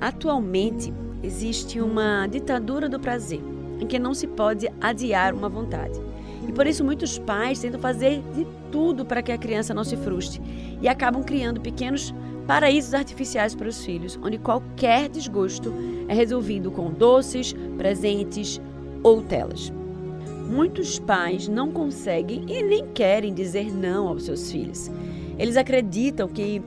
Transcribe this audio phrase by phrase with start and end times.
[0.00, 3.42] Atualmente, existe uma ditadura do prazer,
[3.78, 6.00] em que não se pode adiar uma vontade.
[6.48, 9.96] E por isso muitos pais tentam fazer de tudo para que a criança não se
[9.98, 10.40] frustre
[10.80, 12.14] e acabam criando pequenos
[12.46, 15.72] paraísos artificiais para os filhos, onde qualquer desgosto
[16.08, 18.58] é resolvido com doces, presentes
[19.02, 19.70] ou telas.
[20.48, 24.90] Muitos pais não conseguem e nem querem dizer não aos seus filhos.
[25.38, 26.62] Eles acreditam que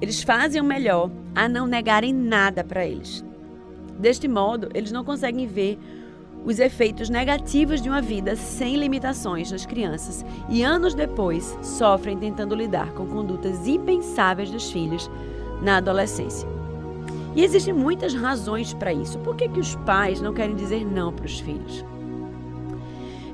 [0.00, 3.24] eles fazem o melhor a não negarem nada para eles.
[3.98, 5.78] Deste modo, eles não conseguem ver
[6.44, 12.54] os efeitos negativos de uma vida sem limitações nas crianças e anos depois sofrem tentando
[12.54, 15.10] lidar com condutas impensáveis dos filhos
[15.62, 16.46] na adolescência.
[17.34, 19.18] E existem muitas razões para isso.
[19.18, 21.84] Por que, que os pais não querem dizer não para os filhos?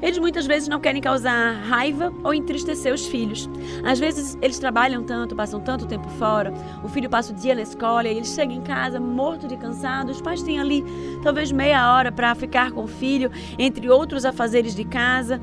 [0.02, 3.48] Eles muitas vezes não querem causar raiva ou entristecer os filhos.
[3.84, 7.62] Às vezes eles trabalham tanto, passam tanto tempo fora, o filho passa o dia na
[7.62, 10.10] escola e ele chega em casa morto de cansado.
[10.10, 10.84] Os pais têm ali
[11.22, 15.40] talvez meia hora para ficar com o filho, entre outros afazeres de casa,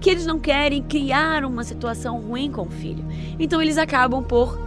[0.00, 3.04] que eles não querem criar uma situação ruim com o filho.
[3.38, 4.58] Então eles acabam por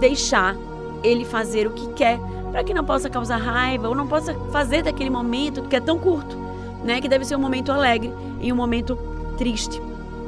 [0.00, 0.56] deixar
[1.02, 2.18] ele fazer o que quer,
[2.50, 5.98] para que não possa causar raiva ou não possa fazer daquele momento que é tão
[5.98, 6.47] curto
[6.84, 8.96] né, que deve ser um momento alegre e um momento
[9.36, 9.80] triste.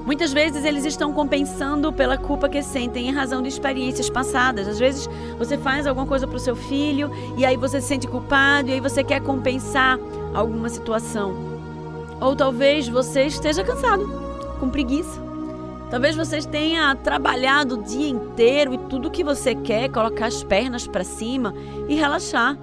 [0.05, 4.67] Muitas vezes eles estão compensando pela culpa que sentem em razão de experiências passadas.
[4.67, 8.06] Às vezes você faz alguma coisa para o seu filho e aí você se sente
[8.06, 9.98] culpado e aí você quer compensar
[10.34, 11.34] alguma situação.
[12.21, 14.09] Ou talvez você esteja cansado,
[14.59, 15.21] com preguiça.
[15.91, 20.43] Talvez você tenha trabalhado o dia inteiro e tudo que você quer é colocar as
[20.43, 21.55] pernas para cima
[21.89, 22.56] e relaxar.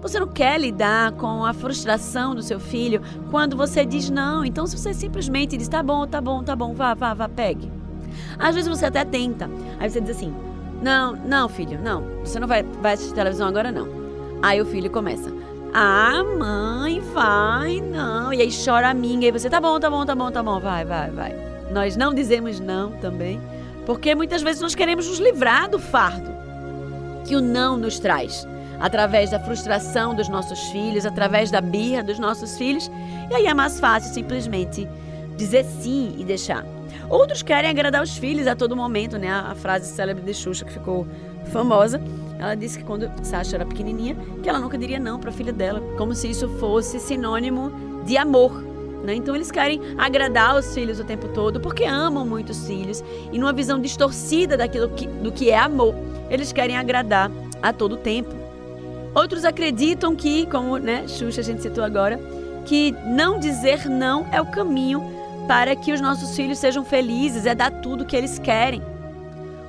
[0.00, 4.44] Você não quer lidar com a frustração do seu filho quando você diz não.
[4.44, 7.70] Então, se você simplesmente diz tá bom, tá bom, tá bom, vá, vá, vá, pegue.
[8.38, 9.50] Às vezes você até tenta.
[9.78, 10.32] Aí você diz assim:
[10.80, 12.02] não, não, filho, não.
[12.24, 13.88] Você não vai, vai assistir televisão agora, não.
[14.40, 15.32] Aí o filho começa.
[15.74, 18.32] Ah, mãe, vai, não.
[18.32, 19.28] E aí chora a minha.
[19.28, 21.34] E você, tá bom, tá bom, tá bom, tá bom, vai, vai, vai.
[21.72, 23.40] Nós não dizemos não também,
[23.84, 26.30] porque muitas vezes nós queremos nos livrar do fardo
[27.26, 28.46] que o não nos traz
[28.80, 32.90] através da frustração dos nossos filhos, através da birra dos nossos filhos.
[33.30, 34.88] E aí é mais fácil simplesmente
[35.36, 36.64] dizer sim e deixar.
[37.08, 39.30] Outros querem agradar os filhos a todo momento, né?
[39.30, 41.06] A frase célebre de Xuxa que ficou
[41.52, 42.00] famosa.
[42.38, 45.52] Ela disse que quando Sasha era pequenininha, que ela nunca diria não para a filha
[45.52, 47.72] dela, como se isso fosse sinônimo
[48.04, 48.52] de amor.
[49.02, 49.14] Né?
[49.14, 53.02] Então eles querem agradar os filhos o tempo todo porque amam muito os filhos
[53.32, 55.94] e numa visão distorcida daquilo que, do que é amor,
[56.28, 57.30] eles querem agradar
[57.62, 58.47] a todo tempo.
[59.14, 62.20] Outros acreditam que, como né, Xuxa a gente citou agora,
[62.64, 65.02] que não dizer não é o caminho
[65.46, 68.82] para que os nossos filhos sejam felizes, é dar tudo o que eles querem.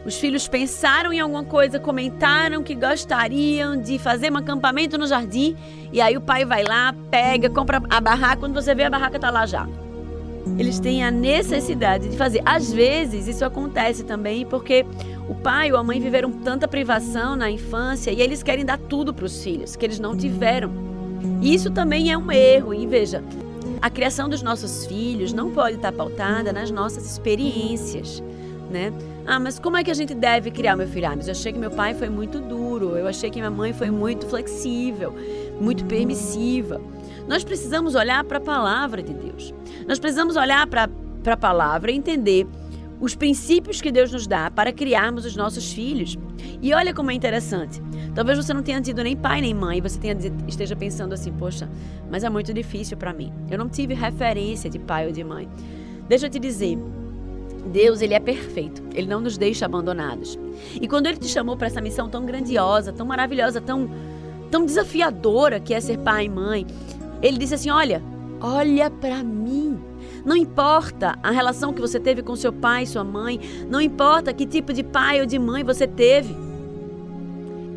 [0.05, 5.55] Os filhos pensaram em alguma coisa, comentaram que gostariam de fazer um acampamento no jardim,
[5.91, 9.17] e aí o pai vai lá, pega, compra a barraca, quando você vê a barraca
[9.17, 9.67] está lá já.
[10.57, 12.41] Eles têm a necessidade de fazer.
[12.45, 14.85] Às vezes isso acontece também porque
[15.29, 19.13] o pai ou a mãe viveram tanta privação na infância e eles querem dar tudo
[19.13, 20.71] para os filhos que eles não tiveram.
[21.39, 22.73] Isso também é um erro.
[22.73, 23.23] E veja,
[23.79, 28.23] a criação dos nossos filhos não pode estar pautada nas nossas experiências,
[28.71, 28.91] né?
[29.25, 31.07] Ah, mas como é que a gente deve criar meu filho?
[31.07, 33.71] Ah, mas eu achei que meu pai foi muito duro, eu achei que minha mãe
[33.71, 35.13] foi muito flexível,
[35.61, 36.81] muito permissiva.
[37.27, 39.53] Nós precisamos olhar para a palavra de Deus.
[39.87, 40.89] Nós precisamos olhar para
[41.27, 42.47] a palavra e entender
[42.99, 46.17] os princípios que Deus nos dá para criarmos os nossos filhos.
[46.61, 47.81] E olha como é interessante.
[48.13, 50.17] Talvez você não tenha tido nem pai nem mãe, e você tenha,
[50.47, 51.69] esteja pensando assim: poxa,
[52.11, 53.31] mas é muito difícil para mim.
[53.49, 55.47] Eu não tive referência de pai ou de mãe.
[56.07, 56.77] Deixa eu te dizer.
[57.71, 58.81] Deus, ele é perfeito.
[58.95, 60.39] Ele não nos deixa abandonados.
[60.81, 63.89] E quando ele te chamou para essa missão tão grandiosa, tão maravilhosa, tão
[64.49, 66.65] tão desafiadora que é ser pai e mãe,
[67.21, 68.01] ele disse assim: "Olha,
[68.41, 69.68] olha para mim.
[70.25, 74.45] Não importa a relação que você teve com seu pai sua mãe, não importa que
[74.45, 76.35] tipo de pai ou de mãe você teve.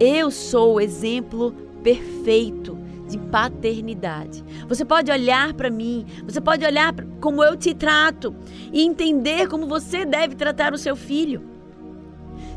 [0.00, 1.52] Eu sou o exemplo
[1.82, 2.78] perfeito
[3.08, 4.42] de paternidade.
[4.68, 8.34] Você pode olhar para mim, você pode olhar como eu te trato
[8.72, 11.42] e entender como você deve tratar o seu filho.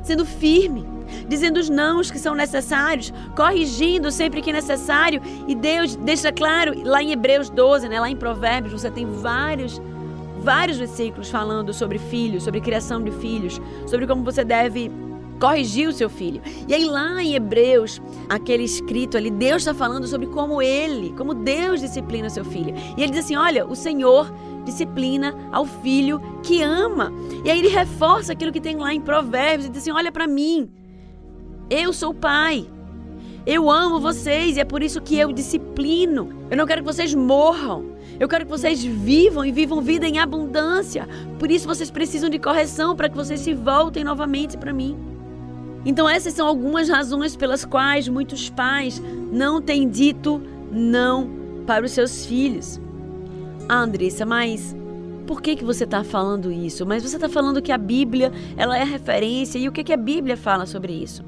[0.02, 0.95] Sendo firme,
[1.28, 5.22] dizendo os nãos que são necessários, corrigindo sempre que necessário.
[5.48, 9.82] E Deus deixa claro, lá em Hebreus 12, né, lá em Provérbios, você tem vários
[10.46, 14.92] vários versículos falando sobre filhos, sobre criação de filhos, sobre como você deve
[15.40, 16.42] corrigir o seu filho.
[16.68, 21.34] E aí lá em Hebreus, aquele escrito ali, Deus está falando sobre como ele, como
[21.34, 22.74] Deus disciplina o seu filho.
[22.98, 24.32] E ele diz assim: olha, o Senhor
[24.64, 27.12] disciplina ao filho que ama.
[27.44, 30.28] E aí ele reforça aquilo que tem lá em Provérbios e diz assim: olha para
[30.28, 30.70] mim.
[31.70, 32.68] Eu sou pai.
[33.46, 36.30] Eu amo vocês e é por isso que eu disciplino.
[36.50, 37.96] Eu não quero que vocês morram.
[38.20, 41.08] Eu quero que vocês vivam e vivam vida em abundância.
[41.40, 44.96] Por isso vocês precisam de correção para que vocês se voltem novamente para mim.
[45.86, 49.02] Então, essas são algumas razões pelas quais muitos pais
[49.32, 50.42] não têm dito
[50.72, 51.30] não
[51.66, 52.80] para os seus filhos.
[53.68, 54.76] Ah, Andressa, mas
[55.28, 56.86] por que, que você está falando isso?
[56.86, 59.98] Mas você está falando que a Bíblia ela é referência e o que, que a
[59.98, 61.24] Bíblia fala sobre isso?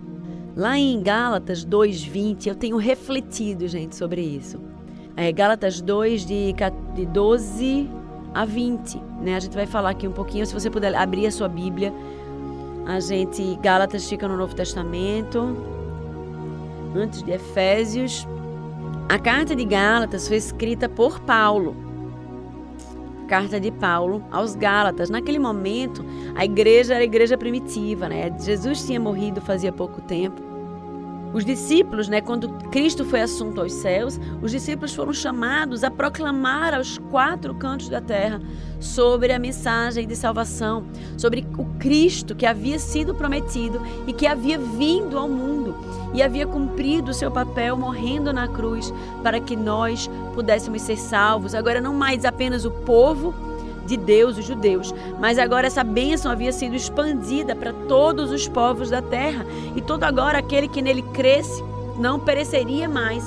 [0.57, 4.59] Lá em Gálatas 2,20, eu tenho refletido, gente, sobre isso.
[5.15, 6.55] É, Gálatas 2, de,
[6.95, 7.87] de 12
[8.33, 8.99] a 20.
[9.21, 9.35] Né?
[9.35, 11.93] A gente vai falar aqui um pouquinho, se você puder abrir a sua Bíblia.
[12.87, 15.55] A gente, Gálatas fica no Novo Testamento,
[16.95, 18.27] antes de Efésios.
[19.09, 21.75] A carta de Gálatas foi escrita por Paulo.
[23.27, 25.11] Carta de Paulo aos Gálatas.
[25.11, 28.35] Naquele momento, a igreja era a igreja primitiva, né?
[28.39, 30.46] Jesus tinha morrido fazia pouco tempo.
[31.33, 36.73] Os discípulos, né, quando Cristo foi assunto aos céus, os discípulos foram chamados a proclamar
[36.73, 38.41] aos quatro cantos da terra
[38.79, 40.85] sobre a mensagem de salvação,
[41.17, 45.75] sobre o Cristo que havia sido prometido e que havia vindo ao mundo
[46.13, 51.53] e havia cumprido o seu papel morrendo na cruz para que nós pudéssemos ser salvos.
[51.53, 53.33] Agora não mais apenas o povo
[53.87, 54.93] de Deus, os judeus.
[55.19, 59.45] Mas agora essa bênção havia sido expandida para todos os povos da terra.
[59.75, 61.63] E todo agora aquele que nele cresce
[61.97, 63.23] não pereceria mais,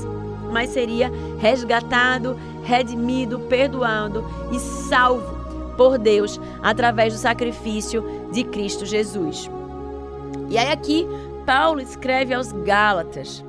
[0.52, 5.40] mas seria resgatado, redimido, perdoado e salvo
[5.76, 9.50] por Deus através do sacrifício de Cristo Jesus.
[10.48, 11.06] E aí aqui
[11.46, 13.44] Paulo escreve aos Gálatas.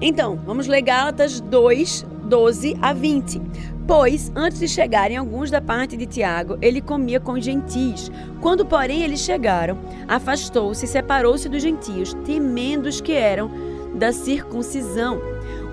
[0.00, 3.75] Então, vamos ler Gálatas 2, 12 a 20.
[3.86, 8.10] Pois, antes de chegarem alguns da parte de Tiago, ele comia com os gentios.
[8.40, 9.78] Quando, porém, eles chegaram,
[10.08, 13.48] afastou-se e separou-se dos gentios, temendo os que eram
[13.94, 15.20] da circuncisão.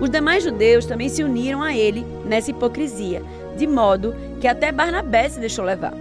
[0.00, 3.20] Os demais judeus também se uniram a ele nessa hipocrisia,
[3.56, 5.94] de modo que até Barnabé se deixou levar.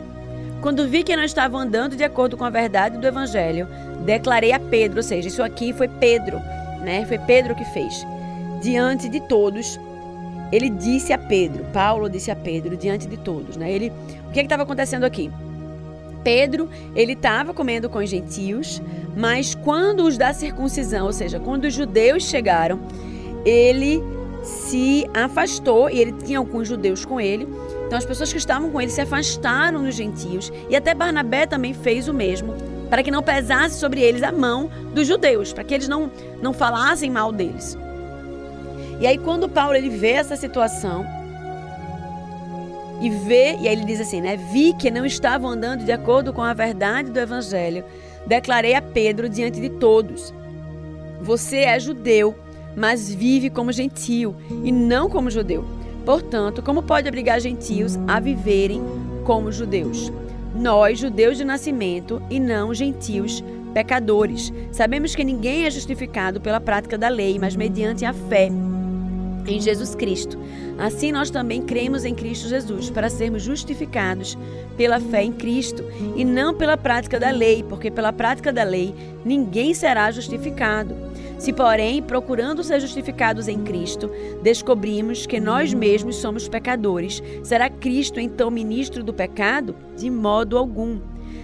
[0.62, 3.68] Quando vi que não estavam andando de acordo com a verdade do evangelho,
[4.06, 6.38] declarei a Pedro, ou seja, isso aqui foi Pedro,
[6.84, 7.06] né?
[7.08, 8.06] Foi Pedro que fez.
[8.62, 9.80] Diante de todos,
[10.54, 13.72] ele disse a Pedro, Paulo disse a Pedro, diante de todos, né?
[13.72, 13.92] Ele,
[14.28, 15.32] o que é estava acontecendo aqui?
[16.24, 18.80] Pedro, ele estava comendo com os gentios,
[19.18, 22.80] mas quando os da circuncisão, ou seja, quando os judeus chegaram,
[23.44, 24.04] ele
[24.44, 27.48] se afastou e ele tinha alguns judeus com ele.
[27.88, 31.74] Então as pessoas que estavam com ele se afastaram dos gentios e até Barnabé também
[31.74, 32.54] fez o mesmo,
[32.92, 36.12] para que não pesasse sobre eles a mão dos judeus, para que eles não
[36.44, 37.76] não falassem mal deles.
[39.04, 41.06] E aí quando Paulo ele vê essa situação
[43.02, 44.38] e vê, e aí ele diz assim, né?
[44.38, 47.84] Vi que não estavam andando de acordo com a verdade do evangelho,
[48.26, 50.34] declarei a Pedro diante de todos:
[51.22, 52.34] Você é judeu,
[52.78, 55.66] mas vive como gentio e não como judeu.
[56.06, 58.82] Portanto, como pode obrigar gentios a viverem
[59.26, 60.14] como judeus?
[60.56, 66.98] Nós, judeus de nascimento e não gentios pecadores, sabemos que ninguém é justificado pela prática
[66.98, 68.50] da lei, mas mediante a fé
[69.48, 70.38] em Jesus Cristo.
[70.78, 74.38] Assim nós também cremos em Cristo Jesus para sermos justificados
[74.76, 75.84] pela fé em Cristo
[76.16, 78.94] e não pela prática da lei, porque pela prática da lei
[79.24, 80.96] ninguém será justificado.
[81.38, 84.10] Se, porém, procurando ser justificados em Cristo,
[84.42, 89.76] descobrimos que nós mesmos somos pecadores, será Cristo então ministro do pecado?
[89.96, 91.02] De modo algum.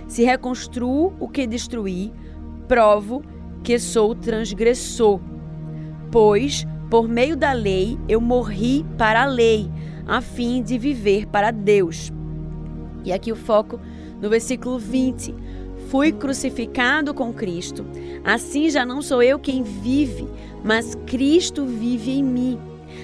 [0.08, 2.14] Se reconstruo o que destruí,
[2.68, 3.22] provo
[3.64, 5.20] que sou transgressor.
[6.12, 9.70] Pois por meio da lei, eu morri para a lei,
[10.08, 12.12] a fim de viver para Deus.
[13.06, 13.80] E aqui o foco
[14.20, 15.34] no versículo 20.
[15.90, 17.86] Fui crucificado com Cristo.
[18.24, 20.28] Assim já não sou eu quem vive,
[20.64, 22.60] mas Cristo vive em mim.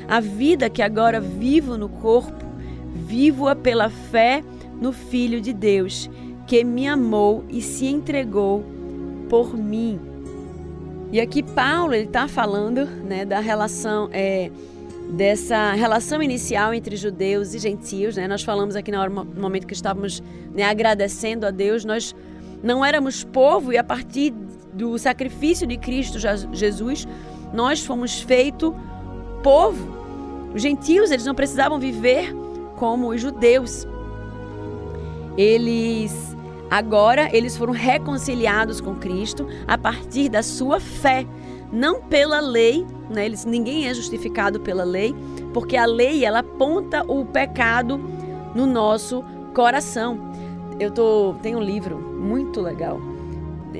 [0.07, 2.45] A vida que agora vivo no corpo,
[2.93, 4.43] vivo-a pela fé
[4.81, 6.09] no Filho de Deus,
[6.45, 8.63] que me amou e se entregou
[9.29, 9.99] por mim.
[11.15, 14.51] E aqui Paulo ele está falando né, da relação é,
[15.11, 18.17] dessa relação inicial entre judeus e gentios.
[18.17, 18.27] Né?
[18.27, 20.21] Nós falamos aqui hora, no momento que estávamos
[20.53, 22.13] né, agradecendo a Deus, nós
[22.61, 24.33] não éramos povo e a partir
[24.73, 26.19] do sacrifício de Cristo
[26.51, 27.07] Jesus
[27.53, 28.75] nós fomos feito
[29.41, 30.51] povo.
[30.53, 32.35] Os gentios eles não precisavam viver
[32.75, 33.87] como os judeus.
[35.37, 36.34] Eles
[36.75, 41.25] Agora eles foram reconciliados com Cristo a partir da sua fé,
[41.71, 43.25] não pela lei, né?
[43.25, 45.15] Eles, ninguém é justificado pela lei,
[45.53, 47.97] porque a lei ela aponta o pecado
[48.53, 50.19] no nosso coração.
[50.77, 52.99] Eu tô, tem um livro muito legal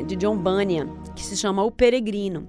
[0.08, 2.48] de John Bunyan que se chama O Peregrino.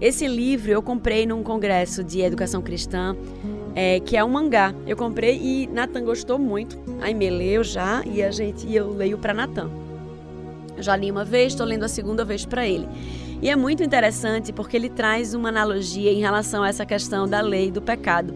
[0.00, 3.14] Esse livro eu comprei num congresso de educação cristã,
[3.76, 4.74] é, que é um mangá.
[4.86, 6.78] Eu comprei e Natan gostou muito.
[7.02, 9.70] Aí me leu já e a gente e eu leio para Natan.
[10.78, 12.88] Já li uma vez, estou lendo a segunda vez para ele.
[13.42, 17.42] E é muito interessante porque ele traz uma analogia em relação a essa questão da
[17.42, 18.34] lei do pecado.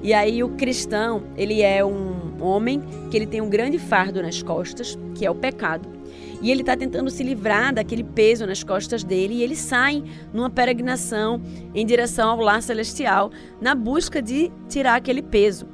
[0.00, 2.80] E aí o cristão, ele é um homem
[3.10, 5.97] que ele tem um grande fardo nas costas, que é o pecado.
[6.40, 10.48] E ele está tentando se livrar daquele peso nas costas dele e ele sai numa
[10.48, 11.40] peregrinação
[11.74, 13.30] em direção ao lar celestial
[13.60, 15.66] na busca de tirar aquele peso.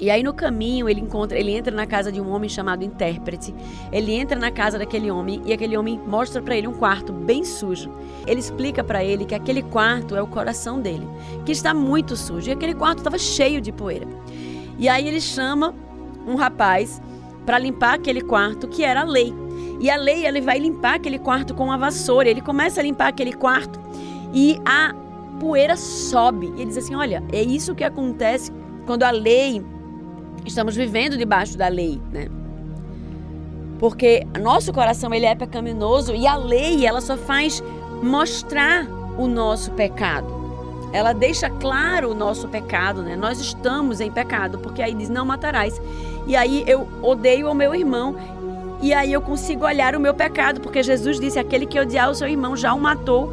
[0.00, 3.54] E aí no caminho ele encontra, ele entra na casa de um homem chamado intérprete.
[3.92, 7.44] Ele entra na casa daquele homem e aquele homem mostra para ele um quarto bem
[7.44, 7.88] sujo.
[8.26, 11.06] Ele explica para ele que aquele quarto é o coração dele,
[11.44, 12.48] que está muito sujo.
[12.48, 14.08] E aquele quarto estava cheio de poeira.
[14.78, 15.74] E aí ele chama
[16.26, 17.00] um rapaz
[17.44, 19.41] para limpar aquele quarto, que era a lei.
[19.82, 22.28] E a lei, ele vai limpar aquele quarto com uma vassoura.
[22.28, 23.80] Ele começa a limpar aquele quarto
[24.32, 24.94] e a
[25.40, 26.46] poeira sobe.
[26.56, 28.52] E ele diz assim: Olha, é isso que acontece
[28.86, 29.60] quando a lei.
[30.46, 32.28] Estamos vivendo debaixo da lei, né?
[33.80, 37.60] Porque nosso coração ele é pecaminoso e a lei ela só faz
[38.00, 38.86] mostrar
[39.18, 40.42] o nosso pecado.
[40.92, 43.16] Ela deixa claro o nosso pecado, né?
[43.16, 45.80] Nós estamos em pecado, porque aí diz não matarás.
[46.24, 48.14] E aí eu odeio o meu irmão
[48.82, 52.14] e aí eu consigo olhar o meu pecado, porque Jesus disse: aquele que odiar o
[52.14, 53.32] seu irmão já o matou.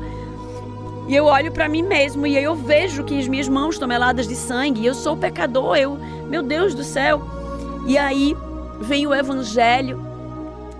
[1.07, 3.87] E eu olho para mim mesmo e aí eu vejo que as minhas mãos estão
[3.87, 5.97] meladas de sangue, e eu sou pecador, eu,
[6.29, 7.23] meu Deus do céu.
[7.87, 8.37] E aí
[8.79, 9.99] vem o evangelho,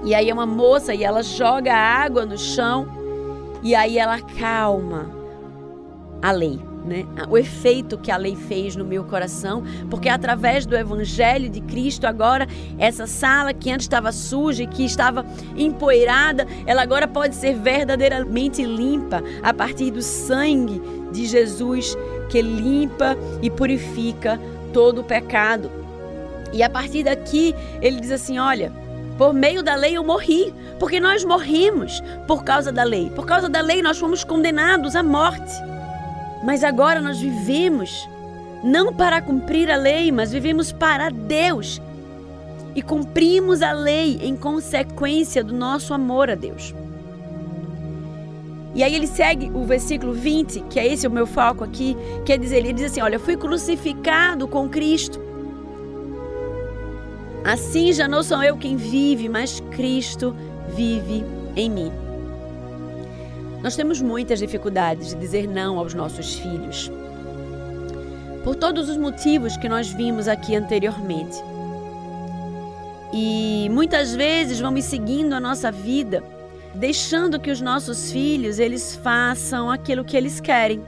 [0.04, 2.88] e aí é uma moça e ela joga água no chão,
[3.64, 5.10] e aí ela calma
[6.22, 7.06] a lei né?
[7.30, 12.06] O efeito que a lei fez no meu coração, porque através do evangelho de Cristo
[12.06, 17.56] agora essa sala que antes estava suja e que estava empoeirada, ela agora pode ser
[17.56, 20.82] verdadeiramente limpa a partir do sangue
[21.12, 21.98] de Jesus
[22.30, 24.40] que limpa e purifica
[24.72, 25.72] todo o pecado.
[26.54, 28.72] E a partir daqui, ele diz assim: olha,
[29.18, 33.10] por meio da lei eu morri, porque nós morrimos por causa da lei.
[33.10, 35.52] Por causa da lei nós fomos condenados à morte.
[36.44, 38.08] Mas agora nós vivemos
[38.64, 41.82] não para cumprir a lei, mas vivemos para Deus.
[42.76, 46.74] E cumprimos a lei em consequência do nosso amor a Deus.
[48.76, 52.38] E aí ele segue o versículo 20, que é esse o meu foco aqui, quer
[52.38, 55.20] dizer, ele diz assim: Olha, fui crucificado com Cristo.
[57.44, 60.36] Assim já não sou eu quem vive, mas Cristo
[60.76, 62.09] vive em mim.
[63.62, 66.90] Nós temos muitas dificuldades de dizer não aos nossos filhos.
[68.44, 71.38] Por todos os motivos que nós vimos aqui anteriormente.
[73.12, 76.24] E muitas vezes vamos seguindo a nossa vida,
[76.74, 80.82] deixando que os nossos filhos eles façam aquilo que eles querem.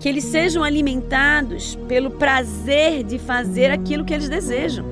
[0.00, 4.86] Que eles sejam alimentados pelo prazer de fazer aquilo que eles desejam.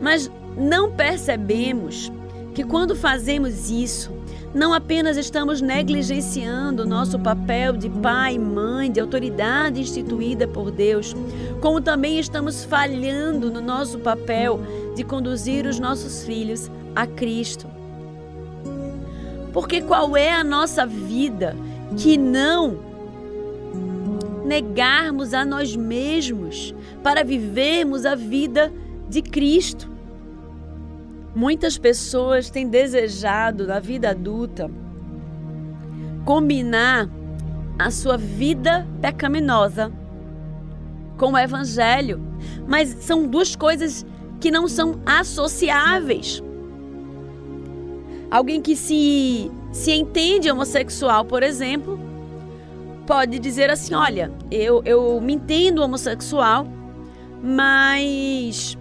[0.00, 2.10] Mas não percebemos
[2.56, 4.10] que quando fazemos isso,
[4.54, 11.14] não apenas estamos negligenciando o nosso papel de pai, mãe, de autoridade instituída por Deus,
[11.60, 14.58] como também estamos falhando no nosso papel
[14.94, 17.66] de conduzir os nossos filhos a Cristo.
[19.52, 21.54] Porque qual é a nossa vida
[21.94, 22.78] que não
[24.46, 28.72] negarmos a nós mesmos para vivermos a vida
[29.10, 29.95] de Cristo?
[31.36, 34.70] Muitas pessoas têm desejado na vida adulta
[36.24, 37.10] combinar
[37.78, 39.92] a sua vida pecaminosa
[41.18, 42.22] com o evangelho,
[42.66, 44.06] mas são duas coisas
[44.40, 46.42] que não são associáveis.
[48.30, 52.00] Alguém que se se entende homossexual, por exemplo,
[53.06, 56.66] pode dizer assim: olha, eu, eu me entendo homossexual,
[57.42, 58.78] mas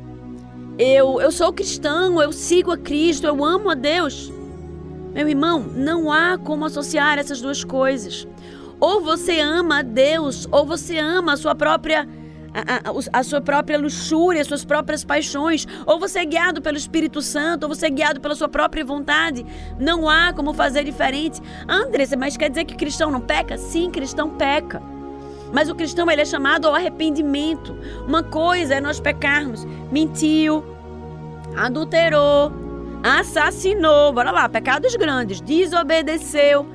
[0.77, 4.31] eu, eu sou cristão, eu sigo a Cristo, eu amo a Deus.
[5.13, 8.27] Meu irmão, não há como associar essas duas coisas.
[8.79, 12.07] Ou você ama a Deus, ou você ama a sua própria
[12.53, 16.77] a, a, a, sua própria luxúria, as suas próprias paixões, ou você é guiado pelo
[16.77, 19.45] Espírito Santo, ou você é guiado pela sua própria vontade.
[19.77, 21.41] Não há como fazer diferente.
[21.67, 23.57] Andressa, mas quer dizer que cristão não peca?
[23.57, 24.94] Sim, cristão peca.
[25.53, 27.75] Mas o cristão ele é chamado ao arrependimento.
[28.07, 30.63] Uma coisa é nós pecarmos, mentiu,
[31.55, 32.51] adulterou,
[33.03, 36.65] assassinou, bora lá, pecados grandes, desobedeceu.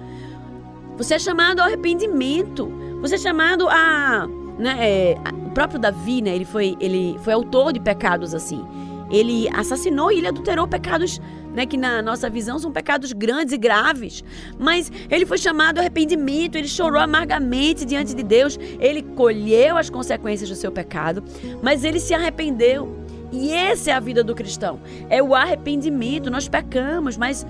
[0.97, 2.71] Você é chamado ao arrependimento.
[3.01, 5.15] Você é chamado a, né, é,
[5.47, 8.65] o próprio Davi, né, ele foi, ele foi autor de pecados assim.
[9.11, 11.21] Ele assassinou e ele adulterou pecados
[11.55, 14.25] né, que na nossa visão são pecados grandes e graves,
[14.59, 19.91] mas ele foi chamado ao arrependimento, ele chorou amargamente diante de Deus, ele colheu as
[19.91, 21.23] consequências do seu pecado,
[21.63, 22.99] mas ele se arrependeu.
[23.33, 26.31] E essa é a vida do cristão, é o arrependimento.
[26.31, 27.47] Nós pecamos, mas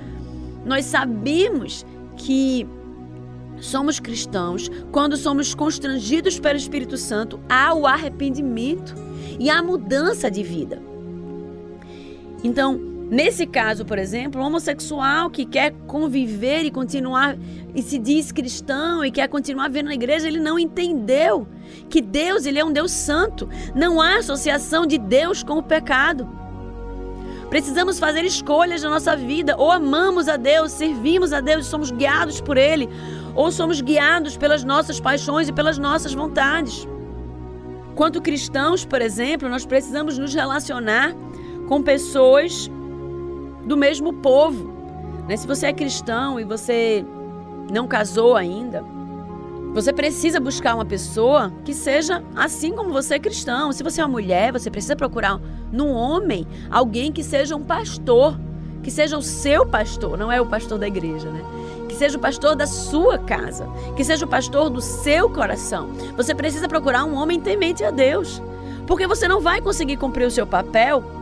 [0.64, 2.69] nós sabemos que
[3.61, 8.95] somos cristãos quando somos constrangidos pelo Espírito Santo ao arrependimento
[9.38, 10.83] e à mudança de vida.
[12.42, 17.37] Então, Nesse caso, por exemplo, o homossexual que quer conviver e continuar
[17.75, 21.45] e se diz cristão e quer continuar vendo na igreja, ele não entendeu
[21.88, 23.49] que Deus, ele é um Deus santo.
[23.75, 26.29] Não há associação de Deus com o pecado.
[27.49, 32.40] Precisamos fazer escolhas na nossa vida, ou amamos a Deus, servimos a Deus, somos guiados
[32.40, 32.88] por ele,
[33.35, 36.87] ou somos guiados pelas nossas paixões e pelas nossas vontades.
[37.97, 41.12] Quanto cristãos, por exemplo, nós precisamos nos relacionar
[41.67, 42.71] com pessoas
[43.71, 44.69] do mesmo povo.
[45.29, 45.37] Né?
[45.37, 47.05] Se você é cristão e você
[47.73, 48.85] não casou ainda,
[49.73, 53.73] você precisa buscar uma pessoa que seja assim como você é cristão.
[53.73, 58.37] Se você é uma mulher, você precisa procurar num homem alguém que seja um pastor,
[58.83, 61.41] que seja o seu pastor, não é o pastor da igreja, né?
[61.89, 65.91] Que seja o pastor da sua casa, que seja o pastor do seu coração.
[66.17, 68.43] Você precisa procurar um homem temente a Deus,
[68.85, 71.20] porque você não vai conseguir cumprir o seu papel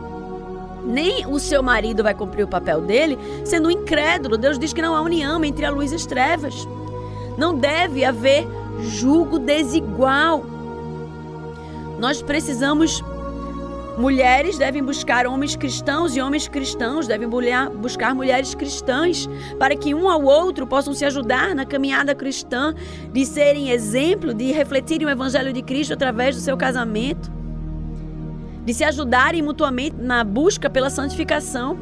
[0.89, 4.37] nem o seu marido vai cumprir o papel dele sendo incrédulo.
[4.37, 6.67] Deus diz que não há união entre a luz e as trevas.
[7.37, 8.47] Não deve haver
[8.81, 10.43] julgo desigual.
[11.99, 13.03] Nós precisamos.
[13.97, 19.27] Mulheres devem buscar homens cristãos e homens cristãos devem buscar mulheres cristãs
[19.57, 22.73] para que um ao outro possam se ajudar na caminhada cristã,
[23.11, 27.38] de serem exemplo, de refletirem o evangelho de Cristo através do seu casamento
[28.65, 31.77] de se ajudarem mutuamente na busca pela santificação.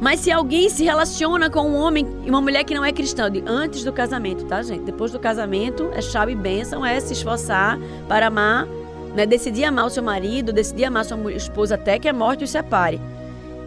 [0.00, 3.30] Mas se alguém se relaciona com um homem e uma mulher que não é cristã,
[3.46, 4.84] antes do casamento, tá, gente?
[4.84, 8.66] Depois do casamento, é chave e bênção, é se esforçar para amar,
[9.14, 9.24] né?
[9.24, 13.00] decidir amar o seu marido, decidir amar sua esposa até que a morte os separe.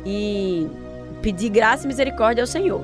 [0.06, 0.68] E
[1.22, 2.82] pedir graça e misericórdia ao Senhor.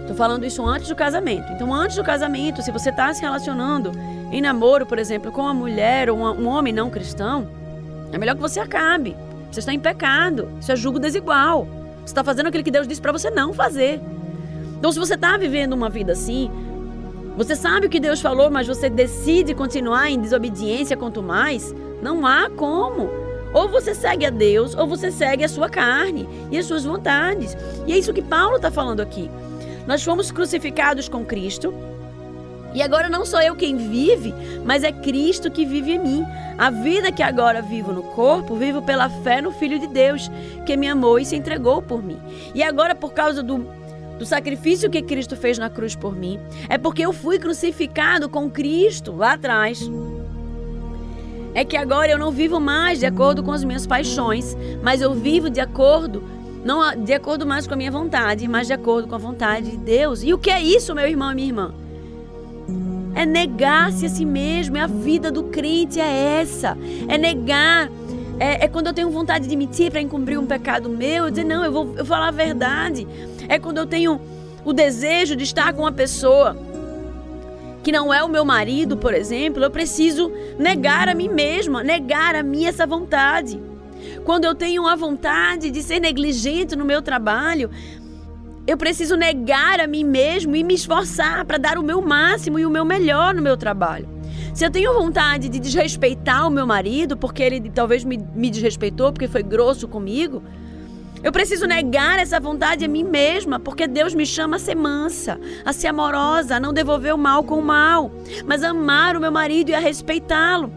[0.00, 1.52] Estou falando isso antes do casamento.
[1.52, 3.92] Então, antes do casamento, se você está se relacionando
[4.32, 7.48] em namoro, por exemplo, com uma mulher ou um homem não cristão,
[8.12, 9.16] é melhor que você acabe.
[9.50, 10.48] Você está em pecado.
[10.60, 11.66] Isso é julgo desigual.
[11.96, 14.00] Você está fazendo aquilo que Deus disse para você não fazer.
[14.78, 16.50] Então, se você está vivendo uma vida assim,
[17.36, 22.26] você sabe o que Deus falou, mas você decide continuar em desobediência quanto mais, não
[22.26, 23.08] há como.
[23.54, 27.56] Ou você segue a Deus, ou você segue a sua carne e as suas vontades.
[27.86, 29.30] E é isso que Paulo está falando aqui.
[29.86, 31.72] Nós fomos crucificados com Cristo
[32.74, 36.26] e agora não sou eu quem vive, mas é Cristo que vive em mim.
[36.56, 40.30] A vida que agora vivo no corpo, vivo pela fé no Filho de Deus,
[40.64, 42.18] que me amou e se entregou por mim.
[42.54, 43.66] E agora, por causa do,
[44.18, 48.50] do sacrifício que Cristo fez na cruz por mim, é porque eu fui crucificado com
[48.50, 49.80] Cristo lá atrás.
[51.54, 55.12] É que agora eu não vivo mais de acordo com as minhas paixões, mas eu
[55.12, 56.22] vivo de acordo
[56.64, 59.76] não de acordo mais com a minha vontade, mas de acordo com a vontade de
[59.76, 60.22] Deus.
[60.22, 61.81] E o que é isso, meu irmão e minha irmã?
[63.22, 64.76] É negar-se a si mesmo.
[64.76, 66.76] É a vida do crente, é essa.
[67.06, 67.88] É negar.
[68.40, 71.44] É, é quando eu tenho vontade de mentir para encobrir um pecado meu, eu dizer,
[71.44, 73.06] não, eu vou, eu falar a verdade.
[73.48, 74.20] É quando eu tenho
[74.64, 76.56] o desejo de estar com uma pessoa
[77.84, 82.34] que não é o meu marido, por exemplo, eu preciso negar a mim mesma, negar
[82.34, 83.60] a mim essa vontade.
[84.24, 87.70] Quando eu tenho a vontade de ser negligente no meu trabalho,
[88.66, 92.66] eu preciso negar a mim mesmo e me esforçar para dar o meu máximo e
[92.66, 94.08] o meu melhor no meu trabalho.
[94.54, 99.12] Se eu tenho vontade de desrespeitar o meu marido, porque ele talvez me, me desrespeitou,
[99.12, 100.42] porque foi grosso comigo,
[101.22, 105.38] eu preciso negar essa vontade a mim mesma, porque Deus me chama a ser mansa,
[105.64, 108.10] a ser amorosa, a não devolver o mal com o mal,
[108.44, 110.72] mas amar o meu marido e a respeitá-lo.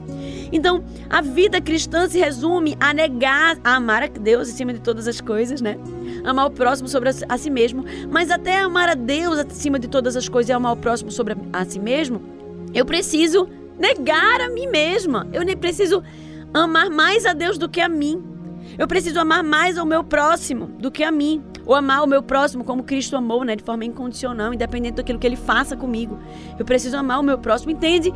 [0.55, 5.05] Então, a vida cristã se resume a negar, a amar a Deus acima de todas
[5.05, 5.77] as coisas, né?
[6.23, 10.15] Amar o próximo sobre a si mesmo, mas até amar a Deus acima de todas
[10.15, 12.21] as coisas e amar o próximo sobre a si mesmo,
[12.73, 15.27] eu preciso negar a mim mesma.
[15.33, 16.01] Eu nem preciso
[16.53, 18.23] amar mais a Deus do que a mim.
[18.77, 21.43] Eu preciso amar mais ao meu próximo do que a mim.
[21.65, 23.55] Ou amar o meu próximo como Cristo amou, né?
[23.55, 26.17] De forma incondicional, independente daquilo que ele faça comigo.
[26.57, 28.13] Eu preciso amar o meu próximo, entende?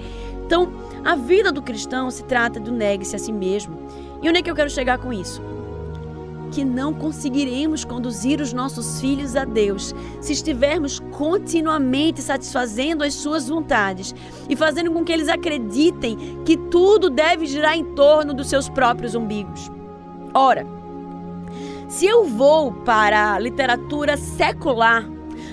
[0.50, 0.68] Então,
[1.06, 3.78] a vida do cristão se trata do negue-se a si mesmo.
[4.20, 5.44] E onde é que eu quero chegar com isso?
[6.52, 13.48] Que não conseguiremos conduzir os nossos filhos a Deus se estivermos continuamente satisfazendo as suas
[13.48, 14.16] vontades
[14.50, 19.14] e fazendo com que eles acreditem que tudo deve girar em torno dos seus próprios
[19.14, 19.70] umbigos.
[20.34, 20.66] Ora,
[21.88, 25.08] Se eu vou para a literatura secular,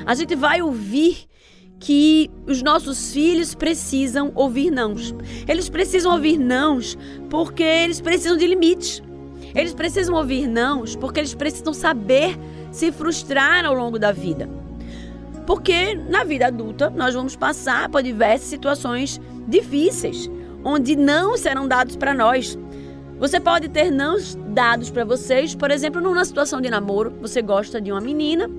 [0.06, 1.26] a gente vai ouvir
[1.78, 5.14] que os nossos filhos precisam ouvir nãos.
[5.46, 6.96] Eles precisam ouvir nãos
[7.28, 9.02] porque eles precisam de limites.
[9.54, 12.38] Eles precisam ouvir nãos porque eles precisam saber
[12.70, 14.48] se frustrar ao longo da vida.
[15.46, 20.28] Porque na vida adulta nós vamos passar por diversas situações difíceis,
[20.64, 22.58] onde não serão dados para nós.
[23.18, 24.16] Você pode ter não
[24.48, 28.50] dados para vocês, por exemplo, numa situação de namoro, você gosta de uma menina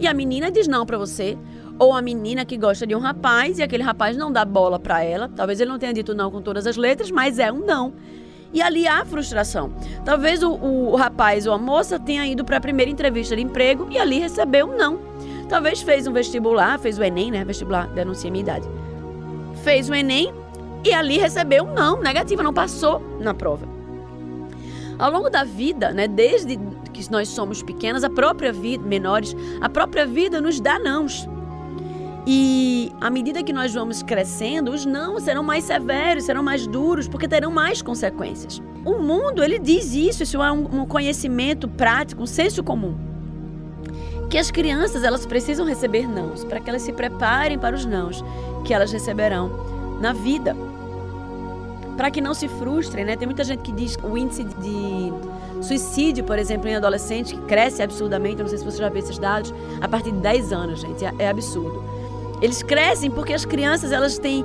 [0.00, 1.36] e a menina diz não para você,
[1.78, 5.02] ou a menina que gosta de um rapaz e aquele rapaz não dá bola para
[5.02, 5.30] ela.
[5.34, 7.92] Talvez ele não tenha dito não com todas as letras, mas é um não.
[8.52, 9.72] E ali há frustração.
[10.04, 13.86] Talvez o, o, rapaz ou a moça tenha ido para a primeira entrevista de emprego
[13.90, 14.98] e ali recebeu um não.
[15.48, 17.44] Talvez fez um vestibular, fez o Enem, né?
[17.44, 18.66] Vestibular, denuncia minha idade.
[19.62, 20.32] Fez o Enem
[20.84, 23.66] e ali recebeu um não, negativa, não passou na prova.
[24.98, 26.58] Ao longo da vida, né, desde
[26.92, 31.28] que nós somos pequenas, a própria vida, menores, a própria vida nos dá nãos.
[32.30, 37.08] E à medida que nós vamos crescendo, os não serão mais severos, serão mais duros,
[37.08, 38.60] porque terão mais consequências.
[38.84, 42.98] O mundo, ele diz isso, isso é um, conhecimento prático, um senso comum.
[44.28, 48.22] Que as crianças, elas precisam receber nãos, para que elas se preparem para os nãos
[48.62, 49.50] que elas receberão
[49.98, 50.54] na vida.
[51.96, 53.16] Para que não se frustrem, né?
[53.16, 55.12] Tem muita gente que diz o índice de
[55.62, 59.18] suicídio, por exemplo, em adolescente, que cresce absurdamente, não sei se você já viu esses
[59.18, 61.97] dados, a partir de 10 anos, gente, é, é absurdo.
[62.40, 64.44] Eles crescem porque as crianças elas têm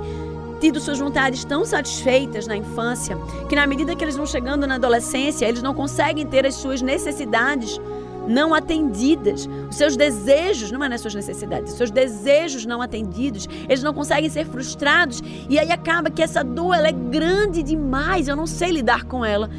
[0.59, 3.17] tido suas vontades tão satisfeitas na infância
[3.49, 6.81] que na medida que eles vão chegando na adolescência, eles não conseguem ter as suas
[6.81, 7.79] necessidades
[8.27, 13.47] não atendidas, os seus desejos, não é nas suas necessidades, os seus desejos não atendidos,
[13.67, 18.29] eles não conseguem ser frustrados e aí acaba que essa dor ela é grande demais,
[18.29, 19.49] eu não sei lidar com ela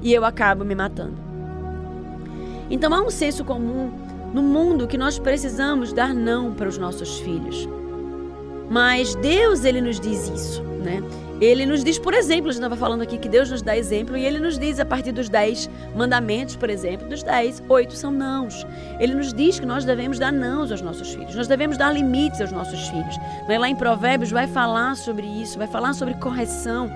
[0.00, 1.14] e eu acabo me matando.
[2.70, 3.92] Então há um senso comum
[4.32, 7.68] no mundo que nós precisamos dar não para os nossos filhos.
[8.68, 11.02] Mas Deus, ele nos diz isso, né?
[11.40, 14.16] Ele nos diz, por exemplo, a gente estava falando aqui que Deus nos dá exemplo,
[14.16, 18.10] e ele nos diz a partir dos dez mandamentos, por exemplo, dos dez, oito são
[18.10, 18.64] nãos.
[19.00, 22.40] Ele nos diz que nós devemos dar nãos aos nossos filhos, nós devemos dar limites
[22.40, 23.16] aos nossos filhos.
[23.48, 23.58] Né?
[23.58, 26.90] Lá em Provérbios vai falar sobre isso, vai falar sobre correção.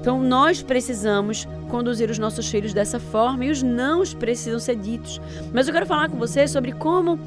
[0.00, 5.20] Então nós precisamos conduzir os nossos filhos dessa forma e os nãos precisam ser ditos.
[5.52, 7.18] Mas eu quero falar com você sobre como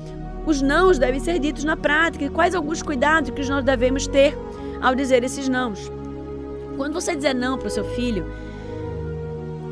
[0.45, 4.37] os nãos devem ser ditos na prática e quais alguns cuidados que nós devemos ter
[4.81, 5.91] ao dizer esses nãos.
[6.75, 8.25] Quando você dizer não para o seu filho,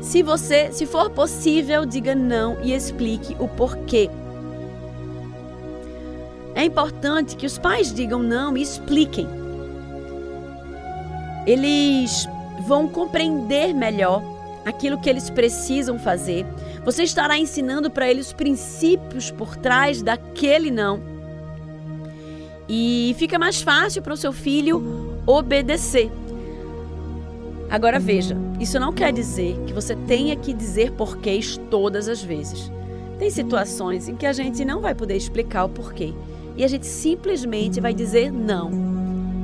[0.00, 4.10] se você, se for possível, diga não e explique o porquê.
[6.54, 9.28] É importante que os pais digam não e expliquem.
[11.46, 12.28] Eles
[12.66, 14.22] vão compreender melhor
[14.64, 16.46] aquilo que eles precisam fazer.
[16.84, 21.00] Você estará ensinando para eles os princípios por trás daquele não.
[22.68, 26.10] E fica mais fácil para o seu filho obedecer.
[27.70, 32.70] Agora veja, isso não quer dizer que você tenha que dizer porquês todas as vezes.
[33.18, 36.12] Tem situações em que a gente não vai poder explicar o porquê
[36.56, 38.70] e a gente simplesmente vai dizer não.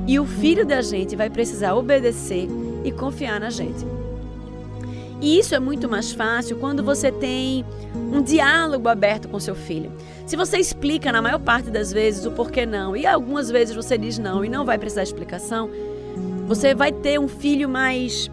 [0.07, 2.49] E o filho da gente vai precisar obedecer
[2.85, 3.87] e confiar na gente.
[5.21, 9.91] E isso é muito mais fácil quando você tem um diálogo aberto com seu filho.
[10.27, 13.99] Se você explica na maior parte das vezes o porquê não, e algumas vezes você
[13.99, 15.69] diz não e não vai precisar de explicação,
[16.47, 18.31] você vai ter um filho mais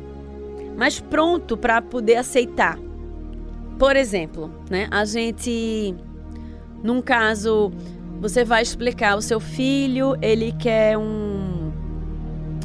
[0.77, 2.77] mais pronto para poder aceitar.
[3.79, 5.95] Por exemplo, né, a gente
[6.83, 7.71] num caso
[8.21, 11.71] você vai explicar o seu filho, ele quer um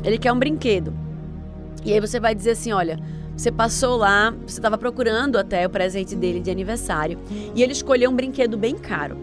[0.04, 0.92] ele quer um brinquedo.
[1.84, 2.98] E aí você vai dizer assim, olha,
[3.40, 7.18] você passou lá, você estava procurando até o presente dele de aniversário
[7.54, 9.16] e ele escolheu um brinquedo bem caro.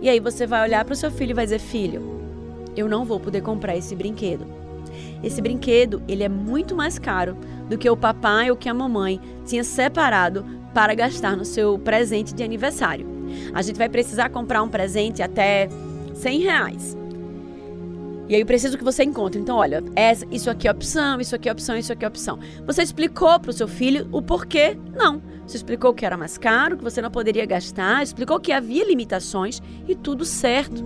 [0.00, 2.00] E aí você vai olhar para o seu filho e vai dizer: Filho,
[2.76, 4.46] eu não vou poder comprar esse brinquedo.
[5.20, 7.36] Esse brinquedo ele é muito mais caro
[7.68, 12.32] do que o papai ou que a mamãe tinha separado para gastar no seu presente
[12.32, 13.04] de aniversário.
[13.52, 15.68] A gente vai precisar comprar um presente até
[16.14, 17.03] 100 reais.
[18.28, 19.40] E aí eu preciso que você encontre.
[19.40, 22.38] Então, olha, essa, isso aqui é opção, isso aqui é opção, isso aqui é opção.
[22.66, 24.76] Você explicou para o seu filho o porquê?
[24.94, 25.22] Não.
[25.46, 29.60] Você explicou que era mais caro, que você não poderia gastar, explicou que havia limitações
[29.86, 30.82] e tudo certo.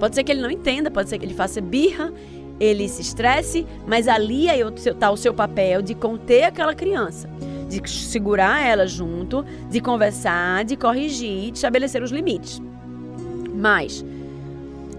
[0.00, 2.12] Pode ser que ele não entenda, pode ser que ele faça birra,
[2.58, 7.30] ele se estresse, mas ali está o seu papel de conter aquela criança,
[7.68, 12.60] de segurar ela junto, de conversar, de corrigir, de estabelecer os limites.
[13.54, 14.04] Mas